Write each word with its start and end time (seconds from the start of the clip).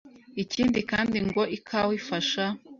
Ikindi 0.43 0.79
kandi 0.91 1.17
ngo 1.27 1.43
ikawa 1.57 1.91
ifasha 1.99 2.43